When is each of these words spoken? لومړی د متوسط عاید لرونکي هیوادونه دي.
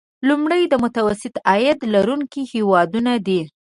لومړی 0.27 0.61
د 0.67 0.73
متوسط 0.83 1.33
عاید 1.49 1.79
لرونکي 1.93 2.41
هیوادونه 2.53 3.11
دي. 3.27 3.41